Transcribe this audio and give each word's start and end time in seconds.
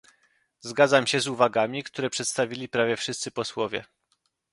Zgadzam 0.61 1.07
się 1.07 1.19
z 1.19 1.27
uwagami, 1.27 1.83
które 1.83 2.09
przedstawili 2.09 2.69
prawie 2.69 2.97
wszyscy 2.97 3.31
posłowie 3.31 3.83